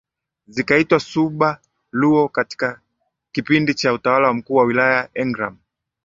[0.47, 2.81] zikaitwa Suba Luo katika
[3.31, 5.57] kipindi cha utawala wa mkuu wa wilaya Engram